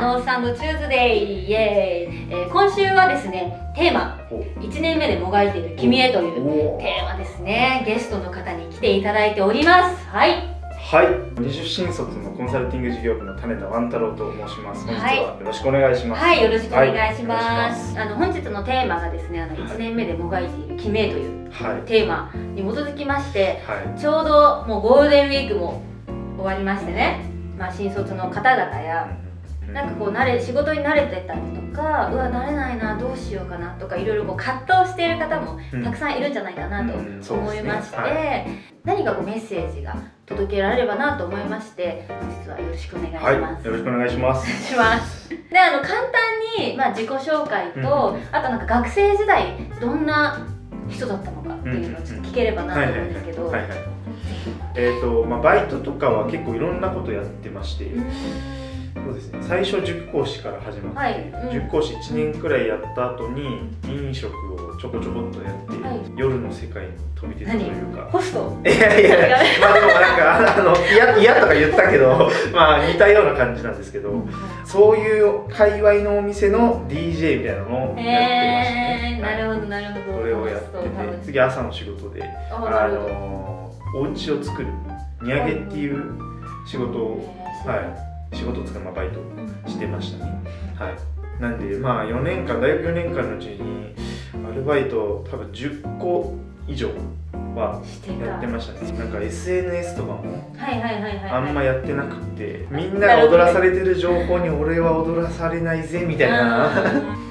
[0.00, 4.18] ノースサンド Tuesday イエーイ、えー今週はですねテーマ。
[4.30, 7.84] 1年目でもがいている君へというおテーマですね。
[7.86, 10.06] ゲストの方に来ていただいております。
[10.08, 10.32] はい。
[10.74, 11.40] はい。
[11.40, 14.86] 二十新卒のコンサルティング事業部の種田万太郎と申します。
[14.86, 16.22] 本日はいはよろしくお願いします。
[16.22, 21.82] はいよろしくお願いしはます,、あの本日のテーマがですねあの1年目でもがいている君へというはい。
[21.82, 24.00] テーマに基づきましてはい。
[24.00, 25.82] ちょうどもうゴールデンウィークも
[26.38, 27.20] 終わりましてね、
[27.58, 29.08] まあ、新卒の方々や
[29.72, 35.84] なんかこう慣れ仕事に慣れてたりとかうわ慣れないなどうしようかなとかいろいろこう葛藤している方もうん。
[35.84, 38.46] たくさんいるんじゃないかなと思いまして、はい。
[38.84, 43.38] 何かこうメッセージが届けられればなと思いまして本日はよろしくお願いしはい。
[43.38, 43.66] ます。
[43.66, 44.68] よろしくお願いします。
[44.68, 45.28] します。
[45.28, 47.78] であの簡単に、まあ、自己紹介と、
[48.14, 50.46] うんあとなんか学生時代どんな
[50.88, 53.78] 人だったのかっていうのをちょっと聞ければなと思うんですけど、はいはい
[54.76, 58.04] えっ、とまあバイトとかは結構いろんなことやってまして、うん
[58.94, 59.38] そうですね。
[59.42, 61.52] 最初塾講師から始まって、はいうん。
[61.52, 66.00] 塾講師1年くらいやった後に飲食をちょこちょこっとやって、はい。
[66.16, 68.08] 夜の世界に飛び出たというか。
[68.10, 68.60] ホスト？
[68.64, 74.26] いやいやいやまあでもなんかあの嫌嫌とか言ったけど まあ似たような感じなんですけど
[74.64, 80.18] そういう界隈のお店の DJ みたいなのをやってましたね、えー、なるほどなるほど。
[80.20, 80.88] それをやってて
[81.22, 84.68] 次朝の仕事であのお家を作る
[85.22, 86.02] 荷上げっていう
[86.66, 87.34] 仕事を
[87.66, 89.20] はい仕事をつかまあバイト
[89.68, 90.32] してましたね。
[90.76, 91.42] はい。
[91.42, 93.94] なんでまあ4年間大学4年間のうちに
[94.50, 96.36] アルバイト多分10個
[96.68, 96.88] 以上
[97.54, 97.82] は
[98.22, 98.92] やってましたね。
[98.98, 100.54] なんか SNS とかも
[101.30, 106.66] あんまやってなくってみんなが踊らされてる情報に俺は踊らされないぜみたいな。
[106.70, 106.74] あ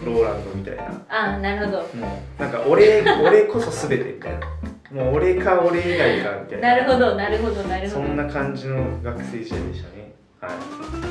[0.05, 0.83] ローランドみたいな。
[0.83, 1.77] ーあなるほど。
[1.95, 6.69] もうなんか俺俺こそ全てみたいなもう俺か俺以外かみたいな。
[6.69, 8.05] なるほどなるほどなるほど。
[8.05, 10.01] そんな感じの学生時代でしたね。
[10.01, 10.08] はい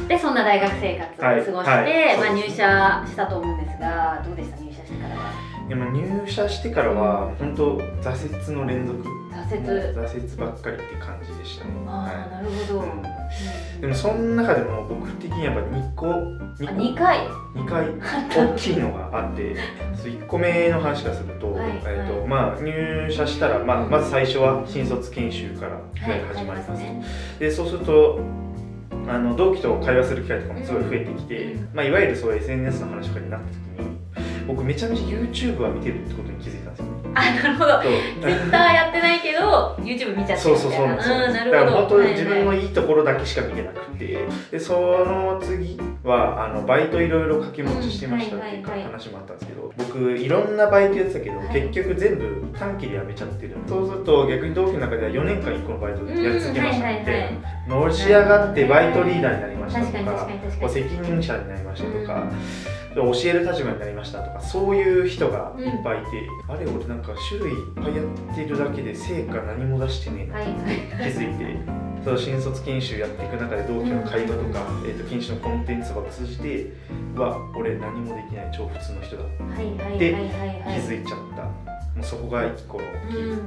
[0.09, 5.33] でそんな大学生活を過ごして、まあ、入社したと思うんですがどうでした入社してからは？
[5.69, 9.03] でも入社してからは本当挫折の連続。
[9.03, 9.95] 挫折。
[9.95, 11.73] 挫折ばっかりって感じでしたね。
[11.87, 12.85] ああはなるほど、
[13.83, 16.17] でもその中でも僕的にやっぱ2個あ
[16.59, 17.19] 2 2回？
[17.55, 17.87] 個2回
[18.47, 19.57] 大きいのがあって
[19.95, 25.81] そう1個目の話からすると,、はいえーとまあ、入社したら、まあ、まず最初は新卒研修からは
[26.17, 27.05] い始まります,、ね。
[27.39, 28.21] でそうすると
[29.09, 33.88] あの同期と会話する機会とかもすごい増えてきて、うんまあ、いわゆるそういう SNS の話とかになった時に
[34.49, 36.87] 僕めちゃめちゃ YouTube は見てるってことに気づいたんですよ。
[36.87, 37.71] ねあなるほど。
[37.71, 41.03] やってないけど YouTube 見ちゃってるそうみたいうな。
[41.03, 42.57] そそうなんですよ、んなるだからほど本当に自分のはい。
[42.59, 44.19] はいいいところだけしか見てなくて。
[44.51, 51.49] でその次はあのバイトいろいろ掛け持ちしてましたっていう話もあったんですけど僕いろんなバイトやってたけど、はい。
[51.49, 57.01] 結局全部短期で辞めちゃってるそうすると逆に同期の中では4年間1個のバイトでやり続けましたうんはいはいはい。
[57.01, 57.33] みたい
[57.69, 62.25] なのし上がってバイトリーダーになりましたと確か責任者になりましたとか、
[62.88, 70.55] で教える立場になりましたとかそういう人がいっぱいいて、あれ俺なんか種類いっぱいやってるだけで成果何も出してねえなはいはい。
[71.13, 71.57] 気づいて
[72.05, 76.73] その新卒研修やっていく中で同期の会話とか、えー、と研修のコンテンツとかを通じて
[77.15, 79.25] は俺何もできない超普通の人だ。
[79.25, 80.81] はいはいではいはいはい。
[80.81, 81.43] 気づいちゃった。
[81.99, 82.85] もうそこが一個の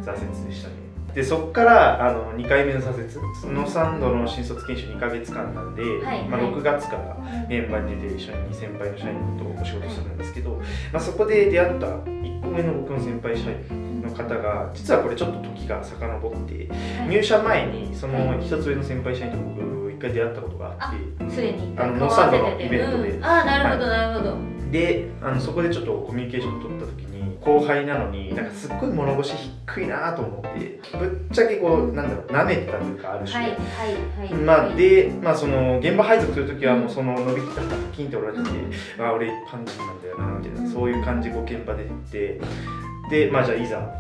[0.04, 0.76] 挫折でしたね、
[1.14, 3.12] でそこからあの2回目の挫折。
[3.42, 7.18] その3度の新卒研修2ヶ月間なんで、はいまあ、はい6月から
[7.50, 10.62] 現場に出て一緒に先輩の社員とお仕事するんですけど、
[10.94, 16.70] まあ、そこで出会った1個目の僕の先輩社員の方が実はこれちょっと時が遡って
[17.08, 21.76] 入社前にその一つ上の先輩社員と僕一回出会ったことがあってすでに。
[21.78, 23.10] あのノーサンドのイベントで。
[23.10, 24.38] うん、ああなるほどなるほど、
[24.72, 27.11] であのそこでちょっとコミュニケーションを取った時に
[27.42, 29.34] 後輩なのになんかすっごい物腰
[29.66, 33.60] 低いなと思ってぶっちゃけこうなんだろう舐めてたというかある種、はいはい
[34.20, 34.34] はい。
[34.34, 38.50] まあ、で、まあ、その現場配属する時はもうその伸びきったパッキンっておられてて、
[39.00, 42.40] あ俺一般人なんだよなみたいなそういう感じでこう現場で言って
[43.10, 43.92] でまあじゃあいざ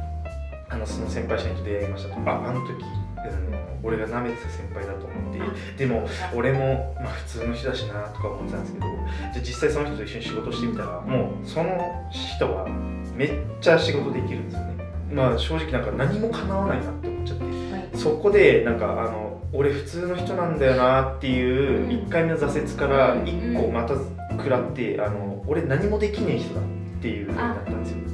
[0.69, 2.21] あのその先輩社員と出会いましたと。
[2.29, 2.83] ああの時
[3.17, 5.39] あの俺が舐めてた先輩だと思って
[5.77, 8.97] でも俺も、まあ、普通の人だしなとか思ってたんですけどじゃ
[9.35, 12.67] あ実際その人と一緒に仕事してみたらもうその人は
[13.15, 13.29] めっ
[13.59, 14.75] ちゃ仕事できるんですよね。
[15.11, 17.43] まあ正直なんか何も叶わないなって思っちゃって。
[17.43, 17.97] はい。
[17.97, 23.95] そこでなんかあの俺普通の人なんだよなっていう1回目の挫折から1個また
[24.31, 26.63] 食らってあの俺何もできねえ人だっ
[27.01, 27.97] ていうふうになったんですよ。
[27.97, 28.10] 1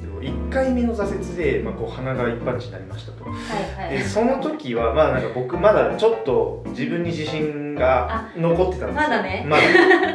[0.58, 3.24] 回目の挫折で、まあ、こう鼻が一般人になりましたと。
[3.24, 3.98] はいはい。
[3.98, 9.08] でその時はまあなんか僕まだちょっと自分に自信が残ってたんですよ。
[9.08, 9.46] まだね。
[9.48, 9.64] まだ。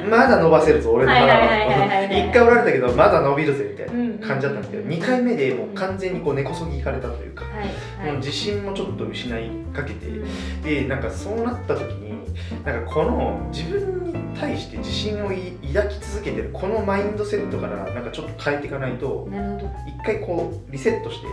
[0.09, 2.05] まだ伸ばせるぞ俺の鼻は。
[2.11, 7.45] 一回おられたけどまだ伸びるぜみたいなうん感じだったんですけど2回目でもう完全にこう根こそぎいかれたというか。
[7.45, 8.13] はいはい。
[8.13, 10.09] もう自信もちょっと失いかけて。
[10.09, 10.63] うん。
[10.63, 12.02] でなんかそうなった時に
[12.65, 19.29] なんかこの自分に対して自信信をい抱き続けてるこのマインドセットからなんかちょっと変えていかないと
[19.87, 21.27] 一回こうリセットして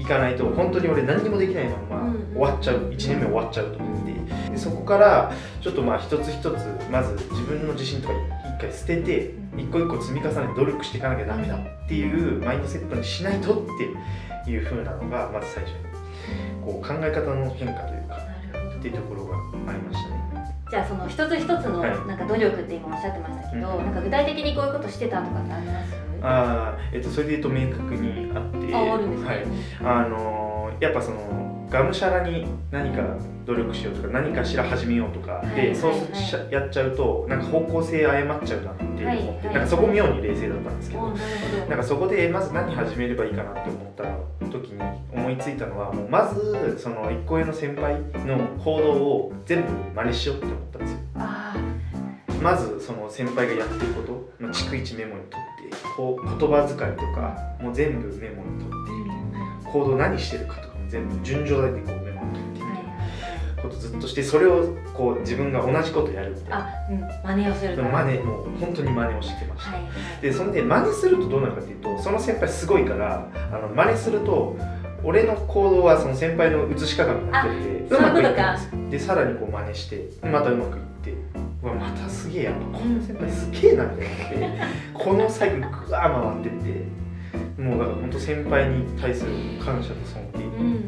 [0.00, 8.14] いかないと本当に俺何にもできないままうん終わっちゃう1年目終わっちゃうと思ってでそこからちょっとまあ一つ一つまず自分の自信とか
[8.56, 9.60] 一回捨ててうん。
[9.60, 13.66] 一個一個積み重ねて努力していかなきゃダメだっていうマインドセットにしないとっ
[14.44, 15.76] ていう風なのがまず最初に
[16.64, 18.23] こう考え方の変化というか
[18.84, 19.36] っていうところが
[19.66, 20.44] ありましたね。
[20.70, 21.90] じゃあその一つ一つのはい。
[22.06, 23.84] なんか努力って今おっしゃってましたけど、うん。
[23.86, 25.94] なんか具体的にこういうことしてたとかってあります？
[26.20, 29.46] あーえっと、それで言うと明確にあってああるんですね、はい。
[29.82, 31.43] あのーやっぱその
[31.74, 33.02] がむしゃらに何か
[33.44, 44.04] 努力しようとか何かしら始めようとかで、はいそうしやっちゃうとなんか方向性誤っちゃうなって思って、なんかそこ妙に冷静だったんですけど、おなんかそこでまず何始めればいいかなって思った
[44.50, 44.80] 時に
[45.12, 50.98] 思いついたのはもうまずその一個上の先輩の行動を全部真似しようって思ったんですよ。
[51.16, 51.56] あ
[52.40, 62.84] まずその先輩がやってることの逐一メモに取ってこう言葉遣いとかもう全部メモに取って行動何してるかとかも全部順序立ててこうメモってあはいはい
[63.62, 66.58] ことずっとしてそれをこう自分が同じことやるみたいな。
[66.58, 67.00] あうん
[67.36, 67.88] 真似をするから。
[68.04, 69.92] 真似もう本当に真似をしてました、はいはい。
[70.22, 74.56] でそんで真似するとどうなるかっていうとその先輩すごいからあの真似すると
[75.02, 78.52] 俺の行動はその先輩の写し鏡になっててあうまくいくんそういうことか。
[78.52, 81.14] ですよでさらにこう真似してまたうまくいって
[81.62, 87.03] うわまたすげえやっぱこの先輩すげえなみたいになって このサイクルぐわー回ってって
[87.58, 89.30] もうだから本当先輩に対する
[89.64, 90.22] 感謝と尊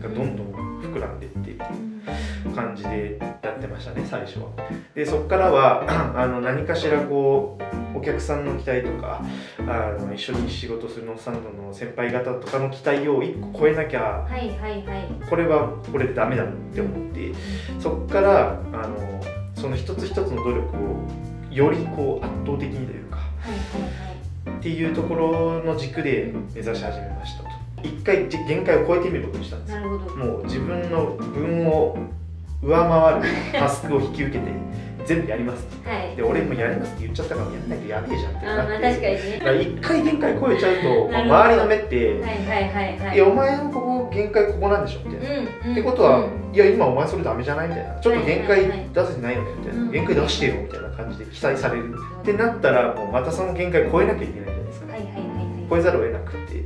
[0.00, 2.52] 敬がどんどん膨らんでってうん。
[2.54, 4.46] 感じでやってましたね最初は。
[4.94, 5.84] でそこからは
[6.16, 7.58] あの何かしらこ
[7.94, 9.20] うお客さんの期待とか
[9.60, 15.28] あの一緒に仕事するノースサンドの先輩方とかの期待を1個超えなきゃはいはいはい。
[15.28, 17.32] これはこれでダメだって思って
[17.80, 19.20] そこからあの
[19.54, 21.08] その一つ一つの努力を
[21.50, 23.15] よりこう圧倒的にというか
[24.66, 27.50] っていうところの軸で目指し始めましたと。
[27.84, 29.78] 一回じ限界を超えてみることにしたんです。
[29.78, 31.96] もう自分の分を
[32.60, 34.50] 上回るタスクを引き受けて
[35.06, 36.16] 全部やりますはい。
[36.16, 39.38] で俺もやりますって言っちゃったからやんないとやべえじゃんってなって確かにね。
[39.38, 40.82] だから一回限界超えちゃうと
[41.14, 41.34] なるほど。
[41.36, 43.14] 周りの目ってはいはいはいはい。
[43.14, 47.94] いやお前のここ限界ここなんでしょみたいな、うんうんってことは、うんいや今お前それダメじゃないみたいな。
[48.00, 49.90] ちょっと限界出せてないよねみたいな、うん。
[49.92, 51.94] 限界出してよみたいな感じで期待される。
[52.22, 54.55] ってなったらもうまたその限界超えなきゃいけない
[55.68, 56.64] 超えざるを得なくて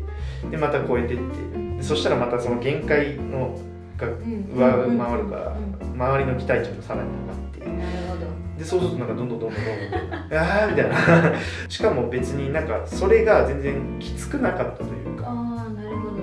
[0.51, 3.59] でまた超えてってそしたらまたその限界の
[3.97, 5.57] が上回るから
[5.95, 8.21] 周りの期待値もさらに上がって
[8.59, 11.33] でそうするとなんかどんどんどんどんどんどんあーみたいな
[11.69, 16.23] しかも別になんかそれが全然きつくなかったというかあなるほど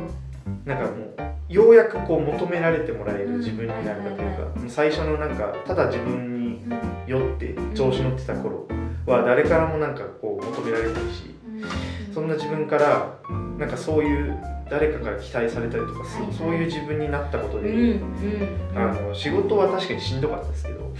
[0.65, 1.05] なんかも
[1.49, 6.59] うようやくこう求められてもらえる自分になれたというか、最初のなんかただ自分に
[7.07, 8.67] 酔って調子乗ってた頃
[9.05, 11.36] は誰からもなんかこう求められないし
[12.17, 13.13] そんな自分から
[13.59, 14.35] なんかそういう
[14.71, 16.33] 誰かから期待されたりとか、そうはいはい。
[16.33, 18.75] そういう自分になったことで、うんうん。
[18.75, 20.91] あの仕事は確かにしんどかったですけど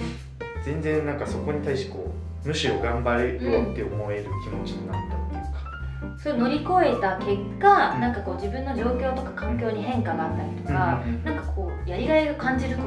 [0.64, 2.14] 全然なんかそこに対してこ
[2.46, 7.30] うむしろ頑張れろって思える気持ちになったっていうか、それを乗り越えた結
[7.60, 8.02] 果、うん。
[8.02, 12.78] なんかこう自分の状況とか環境に変化があったりとか、うんなんかこうやりがいを感じる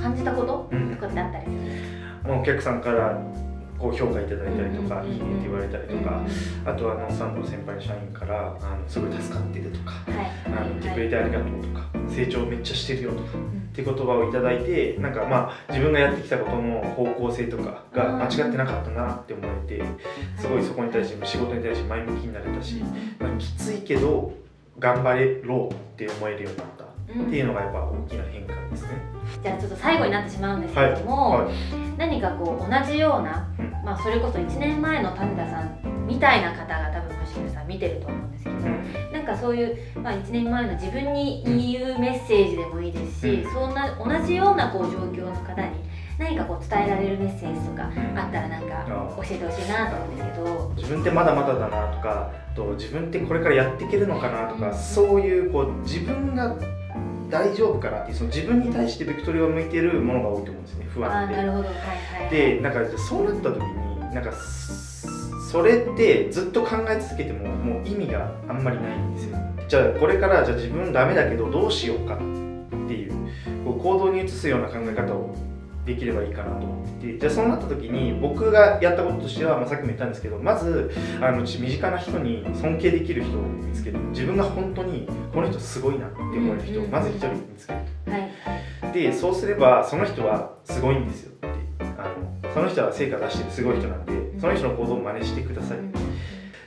[0.00, 1.94] 感じたことうんとかってあったりする
[2.24, 3.20] まあ、お客さんから
[3.84, 6.22] こう評価いただいたりとか、うんいいねって言われたりとか、
[6.64, 10.32] あとはノンサンドの先輩の社員からあのすごい助かってるとか、はい。
[10.46, 13.44] あの言ってくれてありがとうとか成長めっちゃしてるよとかうん。
[13.44, 19.84] って言葉をいただいてなんかまあ自分がやってきたことの方向性とかが間違ってなかったなって思えて
[20.40, 22.76] すごいそこに対して仕事に対して前向きになれたし、
[23.18, 24.32] まあ、きついけど
[24.78, 26.84] 頑張れろって思えるようになった。
[27.12, 27.26] うん。
[27.26, 28.88] っていうのがやっぱ大きな変化ですね。
[29.42, 31.54] じゃあちょっと最後になってしまうんですけれども、はい。
[31.98, 39.12] 何かこう同じような、うんまあ、それこそ1年前の種田さんみたいな方が多分もしかしたら見てると思うんですけど、うん。
[39.12, 43.52] なんかそういう、まあ、1年前の自分に言うメッセージでもいいですし、うん。
[43.52, 45.68] そんな同じようなこう状況の方に
[46.18, 48.86] 何かこう伝えられるメッセージとかあったらなんか
[49.16, 50.72] 教えてほしいなと思うんですけど。
[50.76, 56.56] 自分ってまだまだだなとかあと自分ってこれからやっていけるのかなとかそういうこう自分が
[57.30, 61.64] 大丈夫かなっていうその自分に対してベクトルを向いてるものが多いと思うんですね不あ安でーなるほど。
[61.64, 61.76] はい
[62.22, 62.30] はい。
[62.30, 65.08] でなんかそうなった時になんかそ
[65.50, 69.38] それってずっと考え続けてももう意味があんまりないんですよ。
[69.68, 73.12] じゃあこれからじゃあ自分ダメだけどどうしようかっていう
[73.64, 75.34] こう行動に移すような考え方を
[75.86, 76.66] できればいいかなと。
[76.66, 83.98] 思っててじゃあそうなった時に僕がやったこととしては、まあ、さっきも言ったんですけどまずあの身近な人に尊敬できる人を見つける。
[84.10, 87.78] 自分が本当にこの人すごいなって思える人をまず一人見つける。
[88.06, 88.18] は
[88.90, 88.92] い。
[88.92, 91.48] でそうすればその人はすごいんですよって。
[91.98, 92.08] あ
[92.44, 95.78] のその人は成果出してるすごい人なんでその人の行動を真似してください。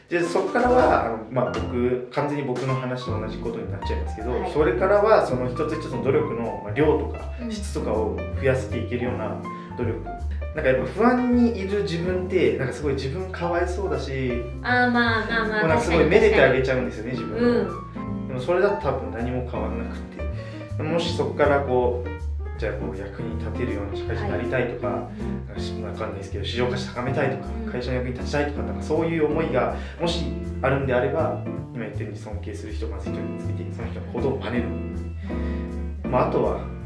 [0.10, 4.52] でそこからはあの、まあ、僕完全に僕の話と同じことになっちゃいますけど、はい。
[4.52, 7.52] それからはその一つ一つの努力のまあ量とかうん。
[7.52, 9.42] 質とかを増やしていけるような
[9.78, 10.04] 努力。
[10.56, 18.28] なんかやっぱ不安にいる自分ってなんかすごい自分かわいそうだしあーまあまあまあもうなんかすごいめでてあげちゃうんですよね自分を、うん。
[18.28, 20.84] でもそれだと多分何も変わらなくて。
[20.84, 27.72] もしそこからこうじゃあこう役に立てるような社会人になりたいとか、なんかしわかんないですけど市場価値高めたいとかうん。
[27.72, 30.26] 会社の役に立ちたいとかなんかそういう思いがもし
[30.64, 31.44] あるんであれば
[31.74, 34.64] 今言ったように尊敬する人をまず一人見つけてその人の行動を真似る、
[36.10, 36.77] まあ、あとは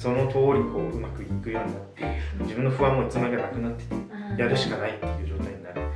[0.00, 0.32] その通り
[0.72, 3.84] こううまくいくようになって自分の不安もいつまでかなくなって
[4.40, 5.82] やるしかないっていう状態になる。
[5.82, 5.92] はい。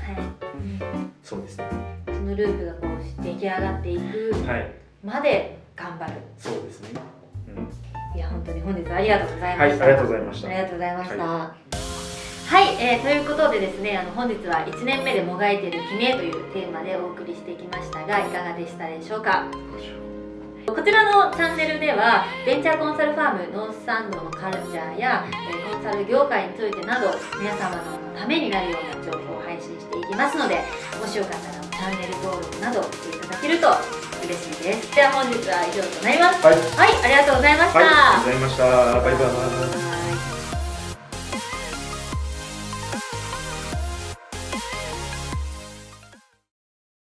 [1.23, 1.65] そうですね。
[2.09, 4.73] そのループがこう出来上がっていくはい。
[5.03, 6.13] まで頑張る。
[6.37, 7.01] そうですね、
[7.49, 8.19] うん。
[8.19, 10.49] いや本当に本日はありがとうございはいありました、がとうございました。
[10.49, 11.25] ありがとうございました。
[11.25, 19.47] はい、えーということでですね、あの本日は1年目でもがいてる君へというテーマでお送りしてきましたが、いかがでしたでしょうか？
[20.67, 30.61] こちらのチャンネルではベンチャーコンサルファームノースサンドのカルチャーやえーコンサル業界についてなど皆様のためになるような情報を配信していきますので
[30.99, 33.69] もしよかったらチャンネル登録などしていただけると
[34.25, 38.65] 嬉しいですでは本日は以上となりますはいはいありがとうございました、はい、ありがとうございました。
[39.01, 39.94] バイバイ。